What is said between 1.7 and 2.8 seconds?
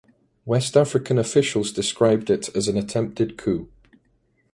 described it as an